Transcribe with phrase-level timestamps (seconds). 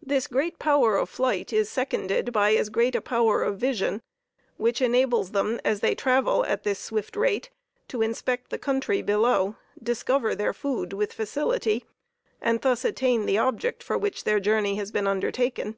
[0.00, 4.00] This great power of flight is seconded by as great a power of vision,
[4.56, 7.50] which enables them, as they travel at that swift rate,
[7.88, 11.84] to inspect the country below, discover their food with facility,
[12.40, 15.76] and thus attain the object for which their journey has been undertaken.